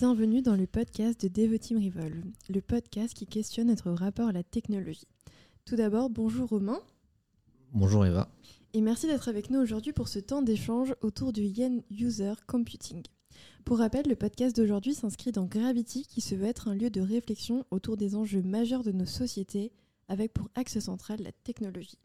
[0.00, 4.42] Bienvenue dans le podcast de Devoteam Revolve, le podcast qui questionne notre rapport à la
[4.42, 5.06] technologie.
[5.66, 6.80] Tout d'abord, bonjour Romain.
[7.74, 8.30] Bonjour Eva.
[8.72, 13.02] Et merci d'être avec nous aujourd'hui pour ce temps d'échange autour du Yen User Computing.
[13.66, 17.02] Pour rappel, le podcast d'aujourd'hui s'inscrit dans Gravity qui se veut être un lieu de
[17.02, 19.70] réflexion autour des enjeux majeurs de nos sociétés
[20.08, 21.98] avec pour axe central la technologie.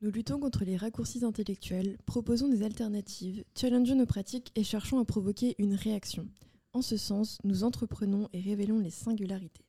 [0.00, 5.04] Nous luttons contre les raccourcis intellectuels, proposons des alternatives, challengeons nos pratiques et cherchons à
[5.04, 6.28] provoquer une réaction.
[6.72, 9.64] En ce sens, nous entreprenons et révélons les singularités.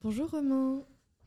[0.00, 0.82] Bonjour Romain.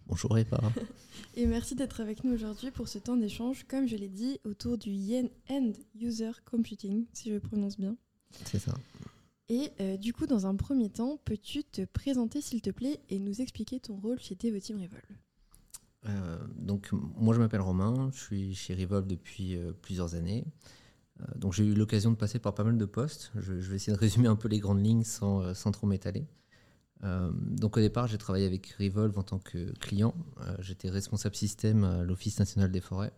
[0.07, 0.59] Bonjour Eva.
[1.35, 4.79] et merci d'être avec nous aujourd'hui pour ce temps d'échange, comme je l'ai dit, autour
[4.79, 7.95] du Yen End User Computing, si je prononce bien.
[8.45, 8.73] C'est ça.
[9.51, 13.19] Et euh, du coup, dans un premier temps, peux-tu te présenter s'il te plaît et
[13.19, 15.03] nous expliquer ton rôle chez Devoteam Revolve
[16.05, 20.45] euh, Donc, moi je m'appelle Romain, je suis chez Revolve depuis euh, plusieurs années.
[21.35, 23.33] donc, j'ai eu l'occasion de passer par pas mal de postes.
[23.35, 26.25] Je, vais essayer de résumer un peu les grandes lignes sans, sans trop m'étaler.
[27.03, 30.15] donc, au départ, j'ai travaillé avec Revolve en tant que client.
[30.59, 33.11] J'étais responsable système à l'Office national des forêts.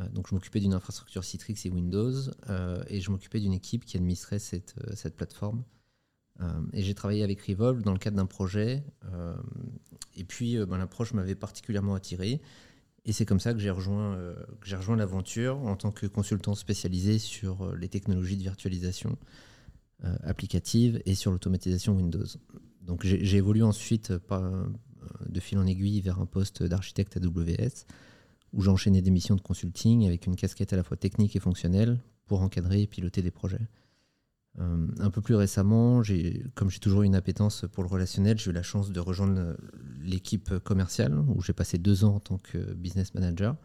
[0.00, 2.12] Euh, donc je m'occupais d'une infrastructure Citrix et Windows
[2.50, 4.74] euh, et je m'occupais d'une équipe qui administrait cette,
[5.06, 5.64] euh, plateforme.
[6.72, 8.84] et j'ai travaillé avec Revolve dans le cadre d'un projet.
[10.16, 12.40] et puis ben, l'approche m'avait particulièrement attiré.
[13.06, 14.18] Et c'est comme ça que j'ai rejoint,
[14.96, 19.16] l'aventure en tant que consultant spécialisé sur les technologies de virtualisation
[20.24, 22.26] applicative et sur l'automatisation Windows.
[22.82, 27.86] Donc j'ai évolué ensuite de fil en aiguille vers un poste d'architecte AWS
[28.56, 31.40] où j'ai enchaîné des missions de consulting avec une casquette à la fois technique et
[31.40, 33.68] fonctionnelle pour encadrer et piloter des projets.
[34.58, 36.00] Euh, un peu plus récemment,
[36.54, 39.56] comme j'ai toujours eu une appétence pour le relationnel, j'ai eu la chance de rejoindre
[40.00, 43.56] l'équipe commerciale où j'ai passé deux ans en tant que business manager.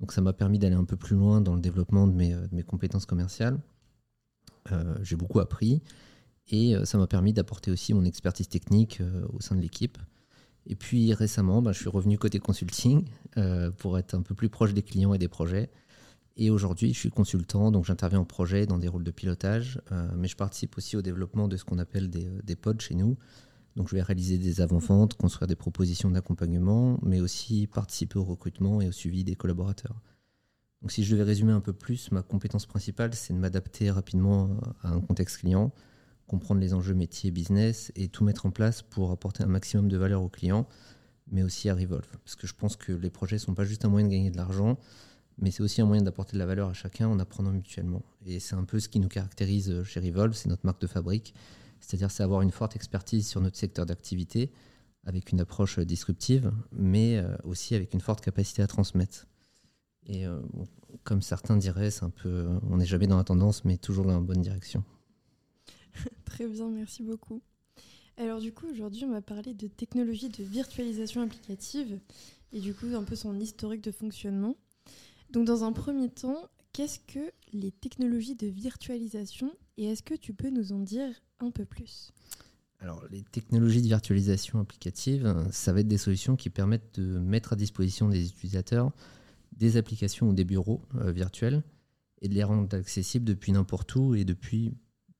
[0.00, 2.62] Donc ça m'a permis d'aller un peu plus loin dans le développement de mes, mes
[2.62, 3.60] compétences commerciales.
[4.72, 5.82] Euh, j'ai beaucoup appris
[6.48, 9.02] et euh, ça m'a permis d'apporter aussi mon expertise technique
[9.34, 9.98] au sein de l'équipe.
[10.66, 13.04] Et puis récemment, bah, je suis revenu côté consulting
[13.36, 15.70] euh, pour être un peu plus proche des clients et des projets.
[16.36, 20.08] Et aujourd'hui, je suis consultant, donc j'interviens en projet dans des rôles de pilotage, euh,
[20.16, 22.94] mais je participe aussi au développement de ce qu'on appelle des, euh, des, pods chez
[22.94, 23.16] nous.
[23.76, 28.80] Donc je vais réaliser des avant-ventes, construire des propositions d'accompagnement, mais aussi participer au recrutement
[28.80, 30.00] et au suivi des collaborateurs.
[30.80, 34.50] Donc si je devais résumer un peu plus, ma compétence principale, c'est de m'adapter rapidement
[34.82, 35.72] à un contexte client,
[36.26, 39.96] comprendre les enjeux métiers business et tout mettre en place pour apporter un maximum de
[39.96, 40.66] valeur aux clients,
[41.30, 42.08] mais aussi à Revolve.
[42.24, 44.30] Parce que je pense que les projets ne sont pas juste un moyen de gagner
[44.30, 44.78] de l'argent,
[45.38, 48.02] mais c'est aussi un moyen d'apporter de la valeur à chacun en apprenant mutuellement.
[48.24, 51.34] Et c'est un peu ce qui nous caractérise chez Revolve, c'est notre marque de fabrique.
[51.80, 54.50] C'est-à-dire c'est avoir une forte expertise sur notre secteur d'activité,
[55.04, 59.26] avec une approche disruptive, mais euh, aussi avec une forte capacité à transmettre.
[60.06, 60.40] Et euh,
[61.02, 64.14] comme certains diraient, c'est un peu, on n'est jamais dans la tendance, mais toujours dans
[64.14, 64.82] la bonne direction.
[66.24, 67.42] Très bien, merci beaucoup.
[68.16, 71.98] Alors du coup, aujourd'hui, on va parler de technologie de virtualisation applicative
[72.52, 74.56] et du coup, un peu son historique de fonctionnement.
[75.30, 80.32] Donc dans un premier temps, qu'est-ce que les technologies de virtualisation et est-ce que tu
[80.32, 81.08] peux nous en dire
[81.40, 82.12] un peu plus?
[82.80, 87.54] Alors, les technologies de virtualisation applicative, ça va être des solutions qui permettent de mettre
[87.54, 88.92] à disposition des utilisateurs
[89.56, 91.62] des applications ou des bureaux euh, virtuels
[92.20, 94.74] et de les rendre accessibles depuis n'importe où et depuis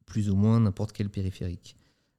[0.06, 1.76] plus ou moins n'importe quel périphérique.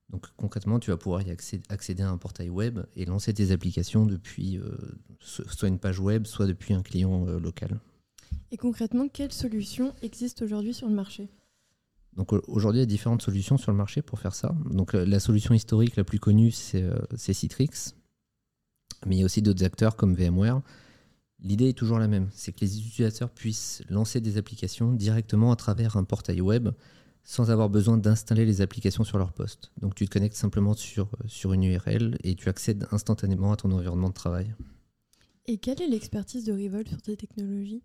[0.10, 4.06] Donc concrètement, tu vas pouvoir y accéder, à un portail web et lancer tes applications
[4.06, 4.78] depuis euh,
[5.20, 7.80] soit une page web, soit depuis un client euh, local.
[8.52, 11.28] Et concrètement, quelles solutions existent aujourd'hui sur le marché?
[12.16, 14.56] Donc aujourd'hui, il y a différentes solutions sur le marché pour faire ça.
[14.70, 17.94] Donc la solution historique la plus connue, c'est euh, Citrix.
[19.06, 20.62] Mais il y a aussi d'autres acteurs comme VMware.
[21.40, 25.56] L'idée est toujours la même, c'est que les utilisateurs puissent lancer des applications directement à
[25.56, 26.70] travers un portail web
[27.26, 29.72] sans avoir besoin d'installer les applications sur leur poste.
[29.82, 33.72] Donc tu te connectes simplement sur, sur une URL et tu accèdes instantanément à ton
[33.72, 34.54] environnement de travail.
[35.48, 37.84] Et quelle est l'expertise de Revolve sur ces technologies?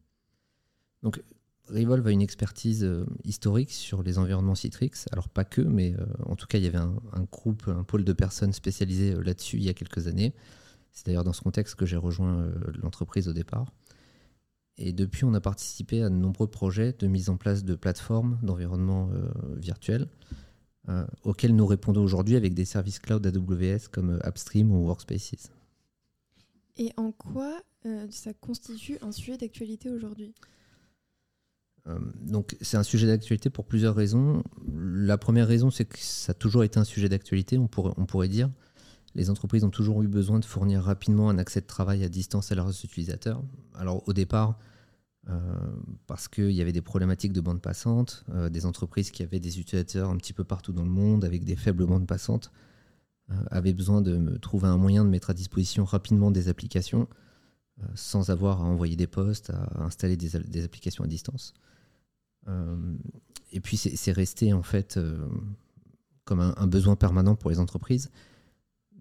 [1.02, 1.22] Donc
[1.70, 5.06] Revolve a une expertise euh, historique sur les environnements Citrix.
[5.10, 6.94] Alors pas que, mais euh, en tout cas il y avait un,
[7.32, 10.34] groupe, un pôle de personnes spécialisées euh, là-dessus il y a quelques années.
[10.92, 12.50] C'est d'ailleurs dans ce contexte que j'ai rejoint
[12.82, 13.72] l'entreprise au départ.
[14.78, 18.38] Et depuis, on a participé à de nombreux projets de mise en place de plateformes
[18.42, 20.08] d'environnement euh, virtuel
[20.88, 25.50] euh, auxquels nous répondons aujourd'hui avec des services cloud AWS comme euh, AppStream ou Workspaces.
[26.76, 27.60] Et en quoi
[28.10, 30.34] ça constitue un sujet d'actualité aujourd'hui?
[32.20, 34.42] Donc c'est un sujet d'actualité pour plusieurs raisons.
[34.74, 38.04] La première raison, c'est que ça a toujours été un sujet d'actualité, on pourrait, on
[38.04, 38.50] pourrait dire.
[39.14, 42.52] Les entreprises ont toujours eu besoin de fournir rapidement un accès de travail à distance
[42.52, 43.42] à leurs utilisateurs.
[43.74, 44.58] Alors au départ,
[46.06, 50.10] parce qu'il y avait des problématiques de bande passante, des entreprises qui avaient des utilisateurs
[50.10, 52.50] un petit peu partout dans le monde avec des faibles bandes passantes
[53.50, 57.08] avaient besoin de trouver un moyen de mettre à disposition rapidement des applications
[57.94, 61.54] sans avoir à envoyer des postes, à installer des, applications à distance.
[63.52, 64.98] et puis c'est resté en fait
[66.24, 68.10] comme un, besoin permanent pour les entreprises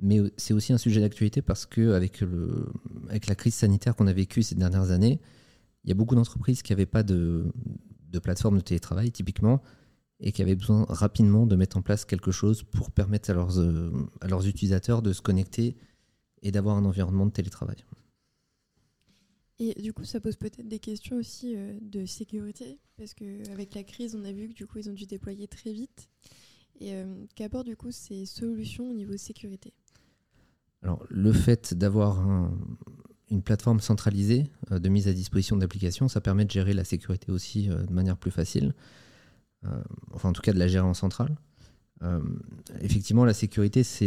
[0.02, 2.72] mais c'est aussi un sujet d'actualité parce que avec, le,
[3.10, 5.20] avec la crise sanitaire qu'on a vécue ces dernières années,
[5.84, 7.52] il y a beaucoup d'entreprises qui n'avaient pas de,
[8.10, 9.62] de, plateforme de télétravail typiquement
[10.20, 13.60] et qui avaient besoin rapidement de mettre en place quelque chose pour permettre à leurs,
[13.60, 13.92] euh,
[14.22, 15.76] à leurs utilisateurs de se connecter
[16.42, 17.78] et d'avoir un environnement de télétravail.
[19.60, 23.84] Et du coup, ça pose peut-être des questions aussi euh, de sécurité, parce qu'avec la
[23.84, 26.10] crise, on a vu que du coup, ils ont dû déployer très vite.
[26.80, 29.74] Et euh, qu'apportent du coup ces solutions au niveau sécurité?
[30.82, 32.24] Alors, le fait d'avoir
[33.30, 37.32] une plateforme centralisée euh, de mise à disposition d'applications, ça permet de gérer la sécurité
[37.32, 38.74] aussi euh, de manière plus facile.
[39.66, 39.82] Euh,
[40.14, 41.36] enfin, en tout cas, de la gérer en centrale.
[42.80, 44.06] effectivement, la sécurité, ça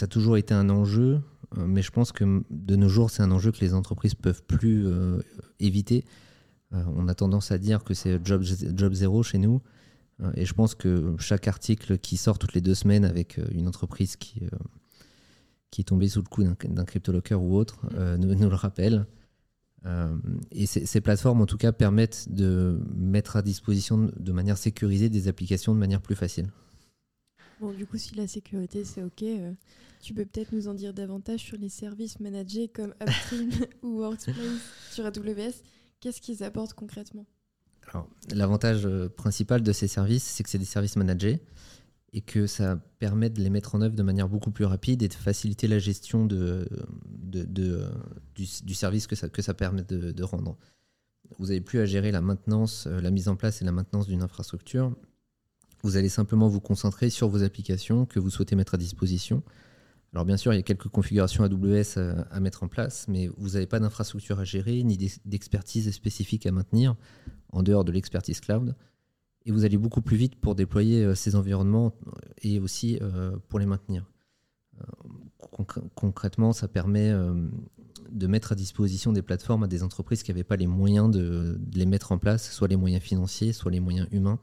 [0.00, 1.20] a toujours été un enjeu,
[1.56, 4.86] mais je pense que de nos jours, c'est un enjeu que les entreprises peuvent plus
[5.58, 6.04] éviter.
[6.70, 9.60] on a tendance à dire que c'est job, job zéro chez nous.
[10.34, 14.14] Et je pense que chaque article qui sort toutes les deux semaines avec une entreprise
[14.14, 14.42] qui,
[15.76, 19.04] qui est tombé sous le coup d'un cryptolocker ou autre euh, nous, le rappelle.
[19.84, 20.16] Euh,
[20.50, 25.28] et ces plateformes, en tout cas, permettent de mettre à disposition de manière sécurisée des
[25.28, 26.50] applications de manière plus facile.
[27.60, 29.52] Bon, du coup, si la sécurité, c'est OK, euh,
[30.00, 33.50] tu peux peut-être nous en dire davantage sur les services managés comme Upstream
[33.82, 34.34] ou Workspace
[34.90, 35.60] sur AWS.
[36.00, 37.26] Qu'est-ce qu'ils apportent concrètement?
[38.32, 41.42] L'avantage principal de ces services, c'est que c'est des services managés
[42.16, 45.08] et que ça permet de les mettre en œuvre de manière beaucoup plus rapide et
[45.08, 46.34] de faciliter la gestion du,
[48.74, 50.56] service que ça, permet de, rendre.
[51.38, 54.06] Vous n'avez plus à gérer la maintenance, euh, la mise en place et la maintenance
[54.06, 54.94] d'une infrastructure.
[55.82, 59.42] Vous allez simplement vous concentrer sur vos applications que vous souhaitez mettre à disposition.
[60.14, 63.28] Alors bien sûr, il y a quelques configurations AWS à, à mettre en place, mais
[63.36, 64.96] vous n'avez pas d'infrastructure à gérer ni
[65.26, 66.96] d'expertise spécifique à maintenir
[67.52, 68.74] en dehors de l'expertise cloud
[69.46, 71.94] et vous allez beaucoup plus vite pour déployer euh, ces environnements
[72.42, 74.04] et aussi euh, pour les maintenir.
[74.80, 75.64] Euh,
[75.94, 77.10] concrètement, ça permet
[78.10, 81.58] de mettre à disposition des plateformes à des entreprises qui n'avaient pas les moyens de,
[81.72, 84.38] les mettre en place, soit les moyens financiers, soit les moyens humains.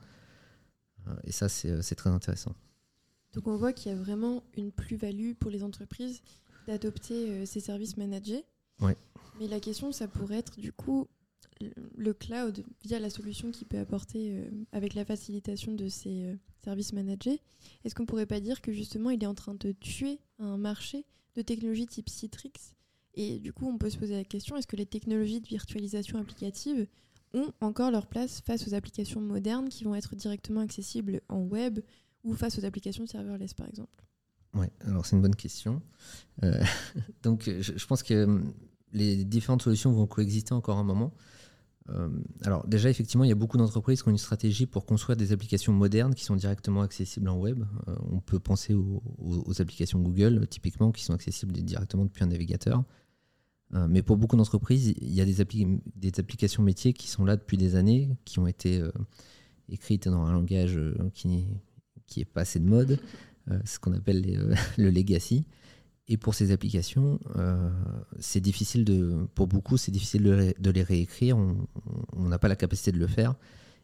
[1.26, 2.56] Et ça, c'est très intéressant.
[3.34, 6.22] Donc on voit qu'il y a vraiment une plus-value pour les entreprises
[6.66, 8.44] d'adopter ces services managés.
[8.80, 8.98] Ouais.
[9.40, 11.08] Mais la question, ça pourrait être du coup,
[11.60, 16.36] le cloud, via la solution qu'il peut apporter euh, avec la facilitation de ces euh,
[16.64, 17.42] services managés,
[17.84, 21.06] est-ce qu'on pourrait pas dire que justement il est en train de tuer un marché
[21.36, 22.76] de technologies type Citrix?
[23.16, 26.18] Et du coup, on peut se poser la question est-ce que les technologies de virtualisation
[26.18, 26.88] applicative
[27.34, 31.80] ont encore leur place face aux applications modernes qui vont être directement accessibles en web
[32.24, 34.04] ou face aux applications serverless par exemple?
[34.56, 35.82] Oui, alors c'est une bonne question.
[36.44, 36.64] Euh,
[37.24, 38.54] donc je, pense que hum,
[38.92, 41.14] les différentes solutions vont coexister encore un moment.
[41.90, 42.10] Euh,
[42.44, 45.32] alors déjà, effectivement, il y a beaucoup d'entreprises qui ont une stratégie pour construire des
[45.32, 47.64] applications modernes qui sont directement accessibles en web.
[47.88, 49.02] Euh, on peut penser aux,
[49.60, 52.84] applications Google, typiquement, qui sont accessibles directement depuis un navigateur.
[53.74, 57.58] Euh, mais pour beaucoup d'entreprises, il y a des, applications métiers qui sont là depuis
[57.58, 58.82] des années, qui ont été
[59.70, 60.80] écrites dans un langage
[61.14, 61.48] qui,
[62.08, 63.00] qui est pas assez de mode,
[63.66, 65.46] ce qu'on appelle le legacy.
[66.10, 67.72] Et pour ces applications, euh,
[68.20, 71.38] c'est difficile de, pour beaucoup, c'est difficile de, les réécrire.
[71.38, 73.36] On n'a pas la capacité de le faire.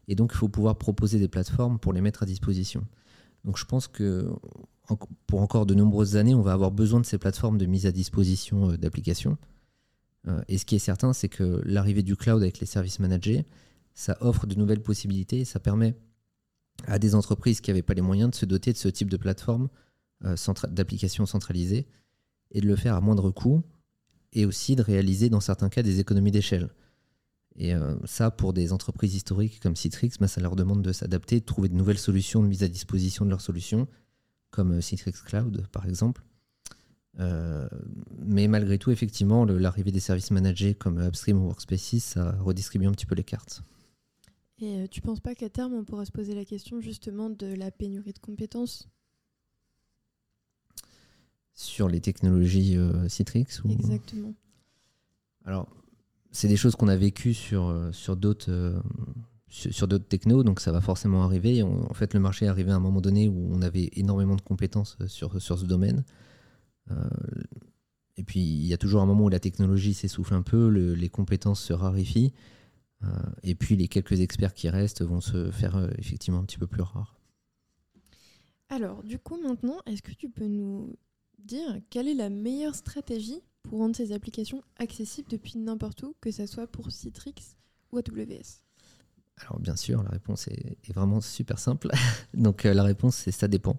[0.10, 2.86] Et donc, il faut pouvoir proposer des plateformes pour les mettre à disposition.
[3.46, 4.30] Donc, je pense que
[5.28, 7.92] pour encore de nombreuses années, on va avoir besoin de ces plateformes de mise à
[7.92, 9.38] disposition euh, d'applications.
[10.28, 13.46] Euh, et ce qui est certain, c'est que l'arrivée du cloud avec les services managés,
[13.94, 15.46] ça offre de nouvelles possibilités.
[15.46, 15.96] Ça permet
[16.86, 19.18] à des entreprises qui n'avaient pas les moyens de se doter de ce type de
[19.18, 19.70] plateforme
[20.70, 21.88] d'applications centralisées
[22.52, 23.64] et de le faire à moindre coût
[24.34, 26.70] et aussi de réaliser dans certains cas des économies d'échelle.
[27.56, 31.40] Et euh, ça, pour des entreprises historiques comme Citrix, bah, ça leur demande de s'adapter,
[31.40, 33.88] de trouver de nouvelles solutions de mise à disposition de leurs solutions,
[34.52, 36.24] comme euh, Citrix Cloud par exemple.
[37.20, 37.68] Euh,
[38.18, 42.92] mais malgré tout, effectivement, l'arrivée des services managés comme Upstream ou Workspaces, ça redistribue un
[42.92, 43.62] petit peu les cartes.
[44.62, 47.72] Et tu penses pas qu'à terme, on pourra se poser la question justement de la
[47.72, 48.88] pénurie de compétences?
[51.60, 54.34] Sur les technologies euh, Citrix Exactement.
[55.44, 55.68] Alors,
[56.32, 58.80] c'est des choses qu'on a vécues sur, euh, sur d'autres euh,
[59.50, 61.62] sur, d'autres technos, donc ça va forcément arriver.
[61.64, 64.42] en fait, le marché est arrivé à un moment donné où on avait énormément de
[64.42, 66.06] compétences sur, sur ce domaine.
[68.16, 71.10] et puis, il y a toujours un moment où la technologie s'essouffle un peu, les
[71.10, 72.32] compétences se raréfient.
[73.42, 76.84] et puis les quelques experts qui restent vont se faire effectivement un petit peu plus
[76.84, 77.20] rares.
[78.70, 80.96] Alors, du coup, maintenant, est-ce que tu peux nous
[81.46, 86.32] dire quelle est la meilleure stratégie pour rendre ces applications accessibles depuis n'importe où, que
[86.32, 87.36] ce soit pour Citrix
[87.92, 88.64] ou AWS
[89.38, 91.90] Alors, bien sûr, la réponse est, vraiment super simple.
[92.34, 93.78] Donc, euh, la réponse, c'est ça dépend.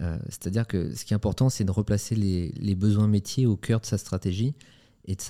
[0.00, 3.80] Euh, c'est-à-dire que ce qui est important, c'est de replacer les, besoins métiers au cœur
[3.80, 4.54] de sa stratégie
[5.06, 5.22] et de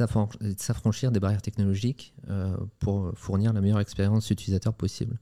[0.56, 5.18] s'affranchir des barrières technologiques euh, pour fournir la meilleure expérience utilisateur possible.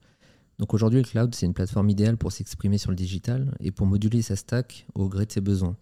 [0.59, 3.87] Donc aujourd'hui, le cloud, c'est une plateforme idéale pour s'exprimer sur le digital et pour
[3.87, 5.77] moduler sa stack au gré de ses besoins.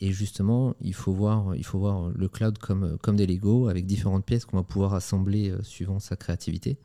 [0.00, 4.62] Et justement, il faut voir, le cloud comme, des Lego, avec différentes pièces qu'on va
[4.62, 6.78] pouvoir assembler euh, suivant sa créativité.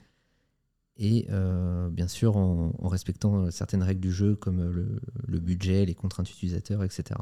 [0.97, 6.29] Et euh, bien sûr, en, respectant certaines règles du jeu, comme le, budget, les contraintes
[6.29, 7.19] utilisateurs, etc.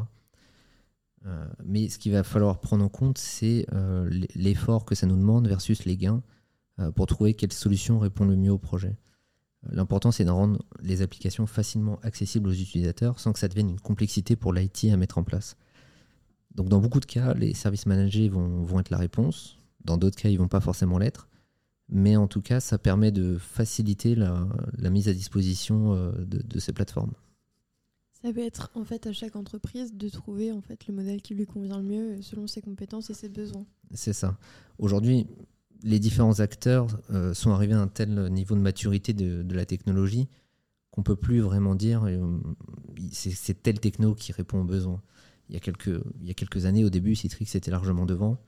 [1.25, 3.67] Euh, mais ce qu'il va falloir prendre en compte, c'est
[4.35, 6.23] l'effort que ça nous demande versus les gains
[6.95, 8.97] pour trouver quelle solution répond le mieux au projet.
[9.69, 13.79] L'important, c'est de rendre les applications facilement accessibles aux utilisateurs sans que ça devienne une
[13.79, 15.55] complexité pour l'IT à mettre en place.
[16.55, 19.57] Donc, dans beaucoup de cas, les services managés vont, être la réponse.
[19.85, 21.27] Dans d'autres cas, ils ne vont pas forcément l'être.
[21.89, 24.47] Mais en tout cas, ça permet de faciliter la,
[24.89, 27.13] mise à disposition euh, de, ces plateformes.
[28.21, 31.35] Ça peut être en fait à chaque entreprise de trouver en fait le modèle qui
[31.35, 33.65] lui convient le mieux selon ses compétences et ses besoins.
[33.93, 34.37] C'est ça.
[34.77, 35.27] Aujourd'hui,
[35.83, 40.29] les différents acteurs euh, sont arrivés à un tel niveau de maturité de, la technologie
[40.89, 42.39] qu'on peut plus vraiment dire euh,
[43.11, 45.01] c'est tel techno qui répond aux besoins.
[45.53, 45.59] Il y,
[46.31, 48.41] a quelques, années, au début, Citrix était largement devant.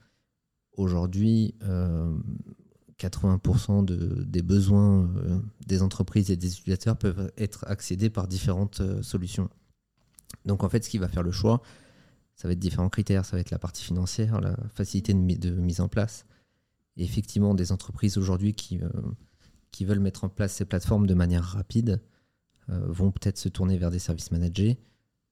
[0.74, 5.08] Aujourd'hui, 80% euh, des besoins
[5.68, 9.52] des entreprises et des utilisateurs peuvent être accédés par différentes solutions.
[10.46, 11.62] Donc en fait, ce qui va faire le choix,
[12.36, 13.24] ça va être différents critères.
[13.24, 16.26] Ça va être la partie financière, la facilité de mise en place,
[16.98, 18.90] effectivement, des entreprises aujourd'hui qui, euh,
[19.72, 22.02] qui veulent mettre en place ces plateformes de manière rapide
[22.70, 24.78] euh, vont peut-être se tourner vers des services managés.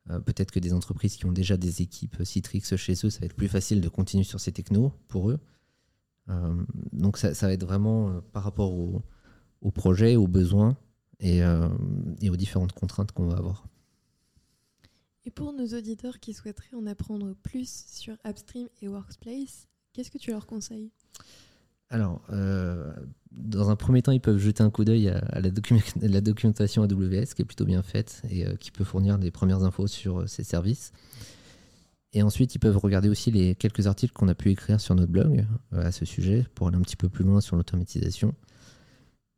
[0.09, 3.25] Euh, peut-être que des entreprises qui ont déjà des équipes Citrix chez eux, ça va
[3.25, 5.39] être plus facile de continuer sur ces technos pour eux.
[6.91, 10.77] donc ça, va être vraiment par rapport au, projet, aux besoins
[11.19, 11.39] et,
[12.21, 13.67] et aux différentes contraintes qu'on va avoir.
[15.25, 20.17] Et pour nos auditeurs qui souhaiteraient en apprendre plus sur Upstream et Workspace, qu'est-ce que
[20.17, 20.91] tu leur conseilles?
[21.93, 22.91] Alors, euh,
[23.31, 25.39] dans un premier temps, ils peuvent jeter un coup d'œil à,
[26.01, 29.63] la, documentation AWS, qui est plutôt bien faite et euh, qui peut fournir des premières
[29.63, 30.91] infos sur euh, ces services.
[32.13, 35.11] Et ensuite, ils peuvent regarder aussi les quelques articles qu'on a pu écrire sur notre
[35.11, 38.35] blog à ce sujet pour aller un petit peu plus loin sur l'automatisation.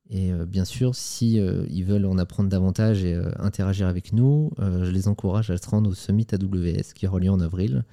[0.10, 5.08] Et bien sûr, si ils veulent en apprendre davantage et interagir avec nous, je les
[5.08, 7.86] encourage à se rendre au Summit AWS qui aura lieu en avril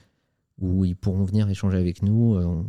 [0.63, 2.37] où ils pourront venir échanger avec nous.
[2.37, 2.63] Euh,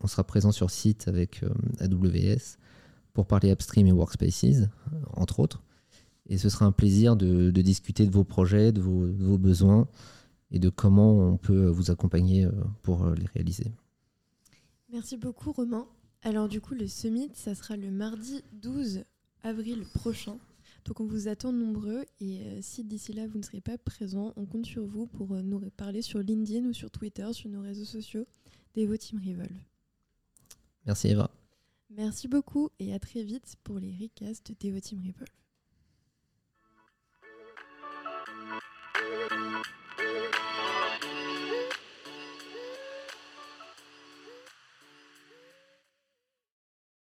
[0.00, 1.48] on sera, présent sur site avec euh,
[1.80, 2.58] AWS
[3.14, 4.68] pour parler Upstream et Workspaces,
[5.14, 5.62] entre autres.
[6.26, 9.88] Et ce sera un plaisir de, discuter de vos projets, de vos, besoins
[10.50, 13.72] et de comment on peut vous accompagner euh, pour les réaliser.
[14.92, 15.86] Merci beaucoup Romain.
[16.22, 19.04] Alors du coup, le summit, ça sera le mardi 12
[19.42, 20.36] avril prochain.
[20.84, 24.32] Donc on vous attend nombreux et euh, si d'ici là vous ne serez pas présent,
[24.36, 27.60] on compte sur vous pour euh, nous parler sur LinkedIn ou sur Twitter, sur nos
[27.60, 28.26] réseaux sociaux
[28.74, 29.56] d'Evo Team Revolve.
[30.86, 31.30] Merci Eva.
[31.90, 35.41] Merci beaucoup et à très vite pour les recasts d'Evo Team Revolve.